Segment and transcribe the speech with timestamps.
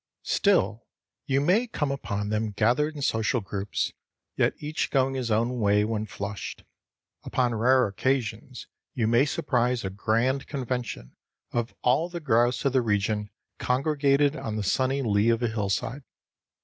[0.25, 0.87] Still,
[1.27, 3.93] you may come upon them gathered in social groups,
[4.35, 6.63] yet each going his own way when flushed.
[7.23, 11.15] Upon rare occasions you may surprise a grand convention
[11.51, 13.29] of all the grouse of the region
[13.59, 16.01] congregated on the sunny lee of a hillside.